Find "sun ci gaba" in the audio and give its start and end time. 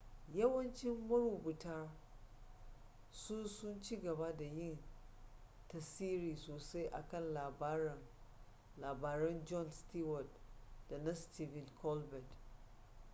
3.47-4.31